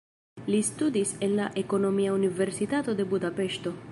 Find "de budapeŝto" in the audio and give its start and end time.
3.03-3.79